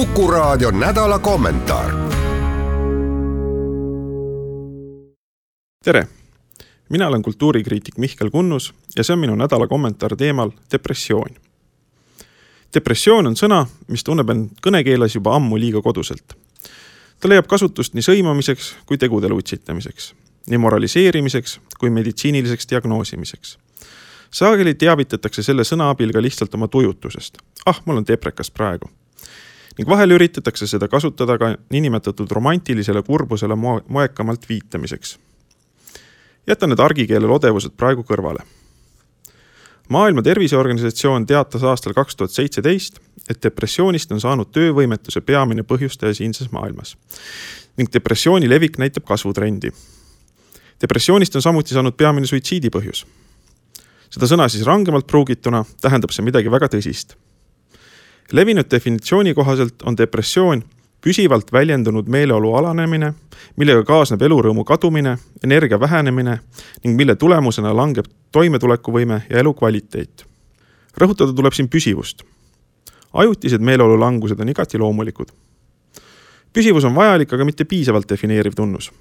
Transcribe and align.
Kuku 0.00 0.30
Raadio 0.30 0.70
nädala 0.70 1.18
kommentaar. 1.18 1.92
tere, 5.84 6.06
mina 6.88 7.08
olen 7.08 7.22
kultuurikriitik 7.22 7.98
Mihkel 7.98 8.30
Kunnus 8.30 8.74
ja 8.96 9.04
see 9.04 9.12
on 9.12 9.18
minu 9.18 9.34
nädala 9.36 9.66
kommentaar 9.66 10.16
teemal 10.16 10.50
depressioon. 10.72 11.28
depressioon 12.74 13.26
on 13.26 13.36
sõna, 13.36 13.66
mis 13.88 14.04
tunneb 14.04 14.30
end 14.30 14.48
kõnekeeles 14.66 15.14
juba 15.14 15.34
ammu 15.36 15.58
liiga 15.60 15.82
koduselt. 15.82 16.32
ta 17.20 17.28
leiab 17.28 17.46
kasutust 17.46 17.94
nii 17.94 18.02
sõimamiseks 18.02 18.72
kui 18.86 18.98
tegudele 18.98 19.34
utsitamiseks, 19.34 20.14
nii 20.48 20.58
moraliseerimiseks 20.58 21.60
kui 21.78 21.90
meditsiiniliseks 21.90 22.70
diagnoosimiseks 22.70 23.58
sageli 24.30 24.74
teavitatakse 24.74 25.42
selle 25.42 25.62
sõna 25.62 25.90
abil 25.90 26.12
ka 26.12 26.22
lihtsalt 26.22 26.54
oma 26.54 26.68
tujutusest. 26.68 27.38
ah, 27.66 27.82
mul 27.84 27.96
on 27.96 28.06
deprekas 28.08 28.50
praegu 28.50 28.88
ning 29.78 29.88
vahel 29.88 30.16
üritatakse 30.16 30.66
seda 30.66 30.88
kasutada 30.88 31.38
ka 31.38 31.54
niinimetatud 31.70 32.30
romantilisele 32.30 33.02
kurbusele 33.02 33.56
moe, 33.56 33.82
moekamalt 33.88 34.48
viitamiseks. 34.48 35.18
jätan 36.46 36.68
need 36.68 36.80
argikeele 36.80 37.26
lodevused 37.26 37.76
praegu 37.76 38.02
kõrvale. 38.02 38.42
maailma 39.88 40.22
Terviseorganisatsioon 40.22 41.26
teatas 41.26 41.62
aastal 41.62 41.94
kaks 41.94 42.16
tuhat 42.16 42.30
seitseteist, 42.30 43.00
et 43.30 43.42
depressioonist 43.42 44.12
on 44.12 44.20
saanud 44.20 44.50
töövõimetuse 44.50 45.20
peamine 45.20 45.62
põhjustaja 45.62 46.14
siinses 46.14 46.52
maailmas 46.52 46.96
ning 47.76 47.88
depressiooni 47.92 48.48
levik 48.48 48.78
näitab 48.78 49.04
kasvutrendi. 49.04 49.70
depressioonist 50.82 51.36
on 51.36 51.42
samuti 51.42 51.74
saanud 51.74 51.96
peamine 51.96 52.26
suitsiidi 52.26 52.68
põhjus. 52.68 53.06
seda 54.10 54.26
sõna 54.26 54.48
siis 54.48 54.66
rangemalt 54.66 55.06
pruugituna 55.06 55.64
tähendab 55.80 56.10
see 56.10 56.24
midagi 56.24 56.50
väga 56.50 56.68
tõsist 56.68 57.14
levinud 58.32 58.70
definitsiooni 58.70 59.34
kohaselt 59.34 59.82
on 59.82 59.96
depressioon 59.96 60.62
püsivalt 61.00 61.52
väljendunud 61.52 62.08
meeleolu 62.08 62.54
alanemine, 62.54 63.12
millega 63.56 63.84
kaasneb 63.88 64.22
elurõõmu 64.22 64.64
kadumine, 64.68 65.16
energia 65.44 65.80
vähenemine 65.80 66.38
ning 66.84 66.96
mille 66.96 67.16
tulemusena 67.16 67.72
langeb 67.76 68.08
toimetulekuvõime 68.32 69.22
ja 69.30 69.38
elukvaliteet. 69.38 70.26
rõhutada 71.00 71.34
tuleb 71.34 71.52
siin 71.52 71.68
püsivust. 71.68 72.22
ajutised 73.12 73.60
meeleolu 73.60 74.00
langused 74.00 74.40
on 74.40 74.48
igati 74.48 74.78
loomulikud. 74.78 75.28
püsivus 76.52 76.84
on 76.84 76.94
vajalik, 76.94 77.32
aga 77.32 77.44
mitte 77.44 77.64
piisavalt 77.64 78.08
defineeriv 78.08 78.52
tunnus. 78.54 78.92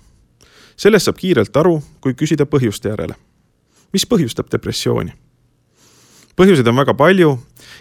sellest 0.75 1.05
saab 1.05 1.17
kiirelt 1.17 1.57
aru, 1.57 1.83
kui 2.01 2.13
küsida 2.13 2.45
põhjuste 2.45 2.89
järele. 2.89 3.15
mis 3.93 4.05
põhjustab 4.05 4.51
depressiooni? 4.51 5.13
põhjuseid 6.35 6.67
on 6.67 6.75
väga 6.75 6.93
palju 6.93 7.39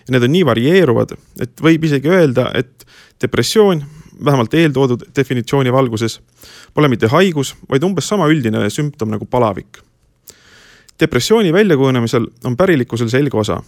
ja 0.09 0.13
need 0.13 0.25
on 0.25 0.33
nii 0.33 0.45
varieeruvad, 0.49 1.13
et 1.41 1.61
võib 1.63 1.85
isegi 1.85 2.09
öelda, 2.09 2.49
et 2.57 2.87
depressioon, 3.21 3.83
vähemalt 4.25 4.55
eeltoodud 4.55 5.05
definitsiooni 5.17 5.73
valguses, 5.73 6.19
pole 6.75 6.89
mitte 6.89 7.11
haigus, 7.13 7.55
vaid 7.71 7.85
umbes 7.85 8.09
sama 8.09 8.27
üldine 8.33 8.65
sümptom 8.73 9.13
nagu 9.13 9.27
palavik. 9.27 9.83
depressiooni 11.01 11.53
väljakujunemisel 11.53 12.27
on 12.45 12.57
pärilikkusel 12.57 13.09
selge 13.09 13.37
osa. 13.37 13.63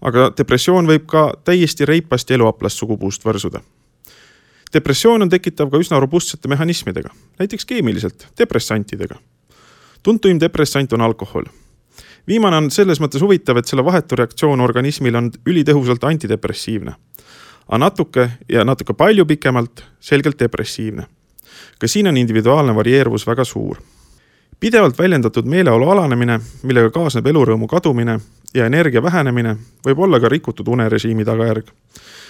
aga 0.00 0.32
depressioon 0.38 0.86
võib 0.86 1.06
ka 1.06 1.34
täiesti 1.44 1.84
reipast 1.84 2.30
eluaplast 2.30 2.78
sugupuust 2.78 3.24
võrsuda. 3.24 3.60
depressioon 4.72 5.22
on 5.22 5.28
tekitav 5.28 5.70
ka 5.70 5.76
üsna 5.76 6.00
robustsete 6.00 6.48
mehhanismidega, 6.48 7.10
näiteks 7.38 7.64
keemiliselt, 7.64 8.26
depressantidega. 8.38 9.16
tuntuim 10.02 10.40
depressant 10.40 10.92
on 10.92 11.00
alkohol 11.00 11.44
viimane 12.28 12.56
on 12.56 12.70
selles 12.70 13.00
mõttes 13.00 13.22
huvitav, 13.22 13.58
et 13.60 13.68
selle 13.68 13.84
vahetu 13.84 14.16
reaktsioon 14.18 14.60
organismil 14.60 15.16
on 15.16 15.30
ülitõhusalt 15.46 16.04
antidepressiivne. 16.04 16.94
aga 17.68 17.78
natuke 17.78 18.30
ja 18.48 18.64
natuke 18.64 18.94
palju 18.94 19.26
pikemalt 19.26 19.84
selgelt 20.00 20.38
depressiivne. 20.38 21.06
ka 21.78 21.88
siin 21.88 22.06
on 22.06 22.16
individuaalne 22.16 22.74
varieeruvus 22.74 23.26
väga 23.26 23.44
suur. 23.44 23.76
pidevalt 24.60 24.98
väljendatud 24.98 25.44
meeleolu 25.44 25.88
alanemine, 25.88 26.40
millega 26.62 26.90
kaasneb 26.90 27.26
elurõõmu 27.26 27.66
kadumine 27.66 28.20
ja 28.54 28.66
energia 28.66 29.02
vähenemine, 29.02 29.56
võib 29.86 29.98
olla 29.98 30.20
ka 30.20 30.28
rikutud 30.28 30.68
unerežiimi 30.68 31.24
tagajärg. 31.24 31.64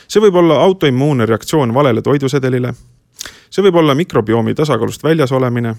see 0.09 0.21
võib 0.21 0.35
olla 0.35 0.55
autoimmuunne 0.55 1.27
reaktsioon 1.27 1.75
valele 1.75 2.03
toidusedelile. 2.03 2.75
see 3.51 3.63
võib 3.63 3.75
olla 3.75 3.95
mikrobiomi 3.95 4.55
tasakaalust 4.55 5.03
väljas 5.03 5.33
olemine 5.33 5.75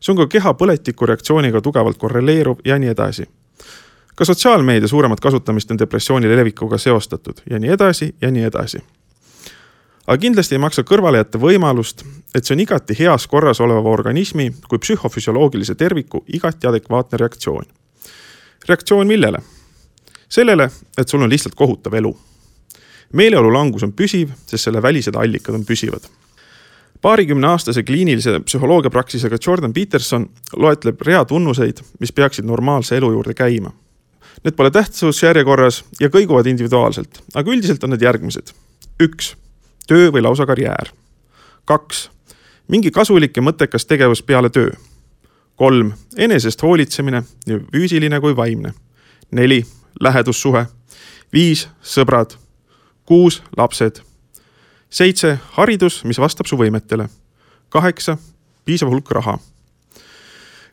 see 0.00 0.12
on 0.12 0.16
ka 0.16 0.26
keha 0.26 0.54
põletiku 0.54 1.06
reaktsiooniga 1.06 1.60
tugevalt 1.60 1.98
korreleeruv 1.98 2.58
ja 2.64 2.78
nii 2.78 2.88
edasi 2.88 3.26
ka 4.16 4.24
sotsiaalmeedia 4.24 4.88
suuremat 4.88 5.20
kasutamist 5.20 5.70
on 5.70 5.78
depressiooni 5.78 6.28
levikuga 6.28 6.78
seostatud 6.78 7.42
ja 7.50 7.58
nii 7.58 7.70
edasi 7.70 8.14
ja 8.20 8.30
nii 8.30 8.44
edasi. 8.44 8.78
aga 10.06 10.18
kindlasti 10.18 10.54
ei 10.54 10.58
maksa 10.58 10.82
kõrvale 10.82 11.20
jätta 11.20 11.38
võimalust, 11.38 12.04
et 12.34 12.44
see 12.44 12.54
on 12.54 12.62
igati 12.62 12.96
heas 12.98 13.26
korras 13.26 13.60
oleva 13.60 13.90
organismi 13.90 14.52
kui 14.68 14.78
psühhofüsioloogilise 14.78 15.74
terviku 15.74 16.24
igati 16.32 16.66
adekvaatne 16.66 17.18
reaktsioon. 17.18 17.64
reaktsioon 18.68 19.06
millele? 19.06 19.38
sellele, 20.28 20.70
et 20.98 21.08
sul 21.08 21.22
on 21.22 21.30
lihtsalt 21.30 21.54
kohutav 21.54 21.94
elu. 21.94 22.16
meeleolu 23.12 23.52
langus 23.52 23.82
on 23.82 23.92
püsiv, 23.92 24.30
sest 24.46 24.64
selle 24.64 24.82
välised 24.82 25.14
allikad 25.14 25.54
on 25.54 25.64
püsivad 25.64 26.08
paarikümne 27.02 27.46
aastase 27.46 27.82
kliinilise 27.82 28.40
psühholoogia 28.40 28.90
praksisega 28.90 29.36
Jordan 29.46 29.72
Peterson 29.72 30.30
loetleb 30.56 31.00
rea 31.00 31.24
tunnuseid, 31.24 31.82
mis 32.00 32.12
peaksid 32.12 32.44
normaalse 32.44 32.96
elu 32.96 33.12
juurde 33.12 33.34
käima 33.34 33.70
Need 34.44 34.56
pole 34.56 34.70
tähtsusjärjekorras 34.70 35.84
ja 36.00 36.10
kõiguvad 36.12 36.46
individuaalselt, 36.50 37.22
aga 37.34 37.50
üldiselt 37.50 37.84
on 37.84 37.94
need 37.94 38.02
järgmised. 38.02 38.52
üks, 39.02 39.34
töö 39.86 40.10
või 40.12 40.22
lausa 40.22 40.46
karjäär. 40.46 40.92
kaks, 41.64 42.10
mingi 42.68 42.90
kasulik 42.90 43.36
ja 43.36 43.42
mõttekas 43.42 43.86
tegevus 43.86 44.22
peale 44.22 44.50
töö. 44.50 44.70
kolm, 45.56 45.92
enesest 46.16 46.62
hoolitsemine, 46.62 47.22
nii 47.46 47.60
füüsiline 47.72 48.20
kui 48.20 48.36
vaimne. 48.36 48.74
neli, 49.30 49.64
lähedussuhe. 50.00 50.66
viis, 51.32 51.68
sõbrad. 51.82 52.36
kuus, 53.04 53.42
lapsed. 53.56 54.00
seitse, 54.90 55.38
haridus, 55.52 56.04
mis 56.04 56.18
vastab 56.18 56.46
su 56.46 56.56
võimetele. 56.56 57.08
kaheksa, 57.68 58.18
piisav 58.64 58.88
hulk 58.88 59.10
raha 59.10 59.38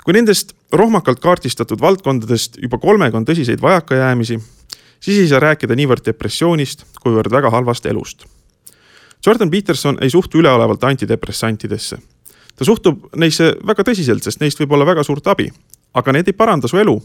kui 0.03 0.15
nendest 0.15 0.53
rohmakalt 0.71 1.21
kaardistatud 1.23 1.81
valdkondadest 1.81 2.59
juba 2.61 2.77
kolmega 2.81 3.17
on 3.17 3.25
tõsiseid 3.27 3.61
vajakajäämisi, 3.61 4.39
siis 4.99 5.19
ei 5.19 5.29
saa 5.31 5.39
rääkida 5.43 5.75
niivõrd 5.79 6.05
depressioonist, 6.05 6.85
kuivõrd 7.03 7.31
väga 7.31 7.51
halvast 7.53 7.85
elust. 7.85 8.25
Jordan 9.25 9.51
Peterson 9.51 9.97
ei 10.01 10.09
suhtu 10.09 10.41
üleolevalt 10.43 10.83
antidepressantidesse. 10.83 11.97
ta 12.55 12.65
suhtub 12.65 13.07
neisse 13.15 13.55
väga 13.67 13.83
tõsiselt, 13.83 14.23
sest 14.23 14.39
neist 14.39 14.59
võib 14.59 14.71
olla 14.71 14.85
väga 14.85 15.03
suurt 15.03 15.27
abi, 15.27 15.49
aga 15.93 16.11
need 16.11 16.27
ei 16.27 16.33
paranda 16.33 16.67
su 16.67 16.77
elu. 16.77 17.01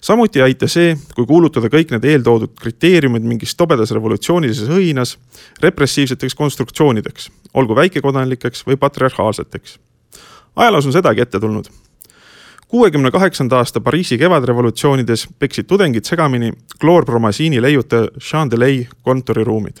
samuti 0.00 0.38
ei 0.38 0.42
aita 0.42 0.68
see, 0.68 0.96
kui 1.14 1.26
kuulutada 1.26 1.68
kõik 1.68 1.90
need 1.90 2.04
eeltoodud 2.04 2.58
kriteeriumid 2.60 3.22
mingis 3.22 3.54
tobedas 3.54 3.90
revolutsioonilises 3.90 4.68
õhinas 4.68 5.16
repressiivseteks 5.62 6.34
konstruktsioonideks, 6.34 7.30
olgu 7.54 7.74
väikekodanlikeks 7.74 8.66
või 8.66 8.76
patriarhaalseteks 8.76 9.78
ajaloos 10.56 10.86
on 10.86 10.92
sedagi 10.92 11.20
ette 11.20 11.40
tulnud 11.40 11.70
kuuekümne 12.72 13.10
kaheksanda 13.10 13.56
aasta 13.56 13.80
Pariisi 13.80 14.16
kevadrevolutsioonides 14.18 15.26
peksid 15.38 15.64
tudengid 15.68 16.04
segamini 16.08 16.52
kloorbromasiini 16.80 17.62
leiutaja 17.62 18.08
Jean 18.32 18.50
Delay 18.50 18.84
kontoriruumid. 19.02 19.76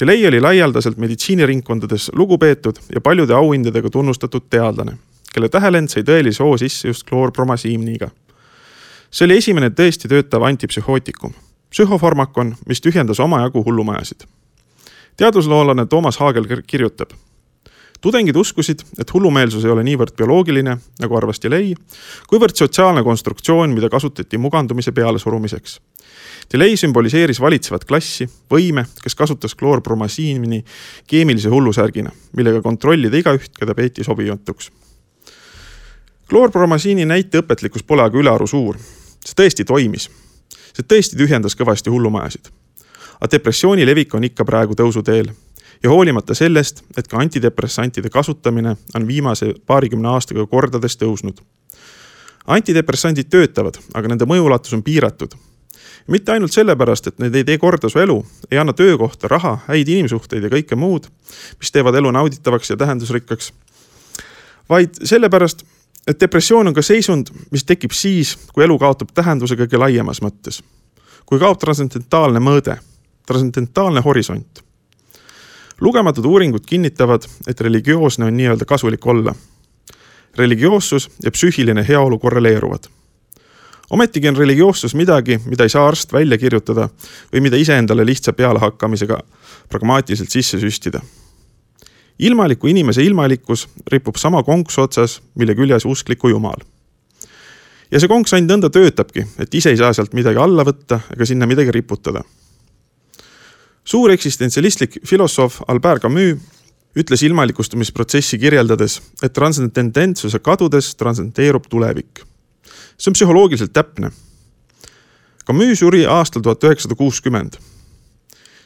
Delay 0.00 0.26
oli 0.26 0.40
laialdaselt 0.40 0.96
meditsiiniringkondades 0.96 2.10
lugupeetud 2.14 2.76
ja 2.94 3.00
paljude 3.00 3.34
auhindadega 3.34 3.90
tunnustatud 3.90 4.42
teadlane, 4.50 4.94
kelle 5.34 5.48
tähelend 5.48 5.92
sai 5.92 6.06
tõelise 6.08 6.40
hoo 6.40 6.56
sisse 6.56 6.88
just 6.88 7.04
kloorbromasiiniga. 7.08 8.08
see 9.10 9.24
oli 9.24 9.36
esimene 9.36 9.68
tõesti 9.68 10.08
töötav 10.08 10.42
antipsühhootikum, 10.42 11.34
psühhofarmakon, 11.70 12.54
mis 12.66 12.80
tühjendas 12.80 13.20
omajagu 13.20 13.64
hullumajasid. 13.64 14.24
teadusloolane 15.16 15.86
Toomas 15.86 16.16
Haagel 16.16 16.46
kirjutab 16.66 17.10
tudengid 18.02 18.36
uskusid, 18.36 18.82
et 18.98 19.14
hullumeelsus 19.14 19.64
ei 19.64 19.70
ole 19.70 19.84
niivõrd 19.86 20.16
bioloogiline, 20.18 20.74
nagu 21.00 21.16
arvas 21.16 21.40
Delay, 21.42 21.72
kuivõrd 22.28 22.58
sotsiaalne 22.58 23.04
konstruktsioon, 23.06 23.72
mida 23.74 23.90
kasutati 23.92 24.40
mugandumise 24.42 24.92
pealesurumiseks. 24.92 25.78
Delay 26.52 26.74
sümboliseeris 26.76 27.40
valitsevat 27.40 27.84
klassi, 27.88 28.26
võime, 28.50 28.84
kes 29.02 29.14
kasutas 29.16 29.54
kloorbromasiini 29.54 30.64
keemilise 31.08 31.52
hullusärgina, 31.52 32.10
millega 32.36 32.62
kontrollida 32.62 33.16
igaüht, 33.22 33.54
keda 33.58 33.74
peeti 33.78 34.04
sobimatuks. 34.04 34.72
kloorbromasiini 36.28 37.04
näite 37.04 37.38
õpetlikkus 37.38 37.84
pole 37.86 38.02
aga 38.02 38.18
ülearu 38.18 38.46
suur. 38.46 38.76
see 39.24 39.34
tõesti 39.38 39.64
toimis. 39.64 40.10
see 40.74 40.82
tõesti 40.82 41.16
tühjendas 41.16 41.56
kõvasti 41.56 41.90
hullumajasid. 41.90 42.50
aga 43.20 43.30
depressiooni 43.30 43.86
levik 43.86 44.14
on 44.14 44.24
ikka 44.24 44.44
praegu 44.44 44.74
tõusuteel 44.74 45.32
ja 45.82 45.90
hoolimata 45.90 46.34
sellest, 46.34 46.84
et 46.96 47.08
ka 47.08 47.18
antidepressantide 47.18 48.10
kasutamine 48.10 48.76
on 48.94 49.06
viimase 49.06 49.54
paarikümne 49.66 50.08
aastaga 50.08 50.46
kordades 50.46 50.96
tõusnud. 50.96 51.42
antidepressandid 52.46 53.28
töötavad, 53.30 53.78
aga 53.94 54.08
nende 54.08 54.26
mõjuulatus 54.26 54.74
on 54.74 54.82
piiratud. 54.82 55.34
mitte 56.06 56.32
ainult 56.32 56.52
sellepärast, 56.52 57.06
et 57.06 57.18
need 57.18 57.34
ei 57.34 57.44
tee 57.44 57.58
korda 57.58 57.88
su 57.88 57.98
elu, 57.98 58.26
ei 58.50 58.58
anna 58.58 58.72
töökohta, 58.72 59.28
raha, 59.28 59.58
häid 59.68 59.88
inimsuhteid 59.88 60.42
ja 60.42 60.48
kõike 60.48 60.76
muud, 60.76 61.06
mis 61.58 61.70
teevad 61.70 61.94
elu 61.94 62.10
nauditavaks 62.10 62.70
ja 62.70 62.76
tähendusrikkaks, 62.76 63.52
vaid 64.68 64.98
sellepärast, 65.04 65.62
et 66.06 66.20
depressioon 66.20 66.66
on 66.66 66.74
ka 66.74 66.82
seisund, 66.82 67.30
mis 67.50 67.64
tekib 67.64 67.90
siis, 67.90 68.36
kui 68.52 68.64
elu 68.64 68.78
kaotab 68.78 69.08
tähenduse 69.14 69.56
kõige 69.56 69.78
laiemas 69.78 70.22
mõttes. 70.22 70.62
kui 71.26 71.38
kaob 71.38 71.58
transcendentaalne 71.58 72.40
mõõde, 72.40 72.76
transcendentaalne 73.26 74.00
horisont 74.00 74.61
lugematud 75.82 76.24
uuringud 76.24 76.62
kinnitavad, 76.66 77.22
et 77.46 77.60
religioosne 77.60 78.24
on 78.24 78.36
nii-öelda 78.36 78.64
kasulik 78.64 79.06
olla. 79.06 79.34
religioossus 80.36 81.10
ja 81.22 81.30
psüühiline 81.30 81.84
heaolu 81.88 82.18
korreleeruvad. 82.18 82.84
ometigi 83.90 84.28
on 84.28 84.36
religioossus 84.36 84.94
midagi, 84.94 85.40
mida 85.46 85.62
ei 85.62 85.68
saa 85.68 85.88
arst 85.88 86.12
välja 86.12 86.38
kirjutada 86.38 86.88
või 87.32 87.40
mida 87.40 87.56
iseendale 87.56 88.06
lihtsa 88.06 88.32
pealehakkamisega 88.32 89.18
pragmaatiliselt 89.68 90.30
sisse 90.30 90.60
süstida. 90.60 91.00
ilmaliku 92.18 92.66
inimese 92.66 93.02
ilmalikkus 93.02 93.68
ripub 93.86 94.16
sama 94.16 94.42
konksu 94.42 94.82
otsas, 94.82 95.22
mille 95.34 95.54
küljes 95.54 95.84
uskliku 95.84 96.28
jumal 96.28 96.62
ja 97.90 98.00
see 98.00 98.08
konks 98.08 98.32
ainult 98.34 98.50
nõnda 98.50 98.70
töötabki, 98.70 99.26
et 99.38 99.54
ise 99.54 99.70
ei 99.70 99.76
saa 99.76 99.92
sealt 99.92 100.12
midagi 100.12 100.38
alla 100.38 100.64
võtta 100.64 101.00
ega 101.16 101.26
sinna 101.26 101.46
midagi 101.46 101.70
riputada 101.70 102.22
suur 103.84 104.10
eksistentsialistlik 104.10 104.98
filosoof 105.06 105.60
Albert 105.68 106.02
Camus 106.02 106.38
ütles 106.98 107.22
ilmalikustumisprotsessi 107.24 108.38
kirjeldades, 108.38 108.98
et 109.22 109.32
transcendententsuse 109.32 110.38
kadudes 110.44 110.94
transcendeerub 111.00 111.64
tulevik. 111.70 112.20
see 112.98 113.10
on 113.10 113.14
psühholoogiliselt 113.16 113.72
täpne. 113.72 114.10
Camus 115.46 115.78
suri 115.78 116.06
aastal 116.06 116.42
tuhat 116.42 116.64
üheksasada 116.64 116.94
kuuskümmend. 116.94 117.56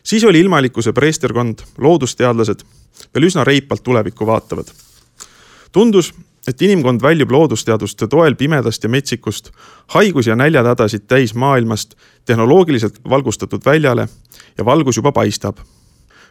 siis 0.02 0.24
oli 0.24 0.40
ilmalikkuse 0.40 0.92
preesterkond, 0.92 1.62
loodusteadlased 1.78 2.62
veel 3.14 3.24
üsna 3.24 3.44
reipalt 3.44 3.82
tulevikku 3.82 4.26
vaatavad. 4.26 4.66
tundus, 5.72 6.12
et 6.46 6.62
inimkond 6.62 7.02
väljub 7.02 7.30
loodusteaduste 7.30 8.06
toel 8.08 8.34
pimedast 8.34 8.82
ja 8.82 8.88
metsikust, 8.88 9.50
haigus- 9.94 10.26
ja 10.26 10.36
näljahädasid 10.36 11.06
täis 11.08 11.34
maailmast 11.34 11.94
tehnoloogiliselt 12.24 13.00
valgustatud 13.08 13.60
väljale 13.66 14.08
ja 14.58 14.64
valgus 14.64 14.96
juba 14.96 15.12
paistab. 15.12 15.58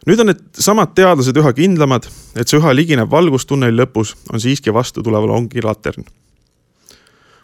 nüüd 0.05 0.19
on 0.21 0.27
need 0.29 0.41
samad 0.53 0.91
teadlased 0.95 1.37
üha 1.37 1.53
kindlamad, 1.53 2.05
et 2.35 2.47
see 2.47 2.59
üha 2.59 2.75
liginev 2.75 3.09
valgustunneli 3.11 3.73
lõpus 3.73 4.13
on 4.33 4.39
siiski 4.39 4.73
vastu 4.73 5.03
tuleval 5.03 5.29
ongi 5.29 5.63
latern. 5.63 6.03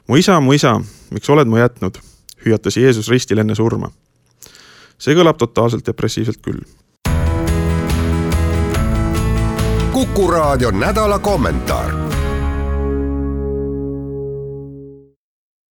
mu 0.07 0.15
isa, 0.15 0.39
mu 0.39 0.53
isa, 0.53 0.81
miks 1.11 1.29
oled 1.29 1.47
mu 1.47 1.57
jätnud, 1.57 1.97
hüüatas 2.45 2.77
Jeesus 2.77 3.09
ristil 3.09 3.37
enne 3.37 3.55
surma. 3.55 3.91
see 4.97 5.15
kõlab 5.15 5.37
totaalselt 5.37 5.85
depressiivselt 5.85 6.37
küll. 6.41 6.61
kuku 9.91 10.31
raadio 10.31 10.71
nädala 10.71 11.19
kommentaar 11.19 12.10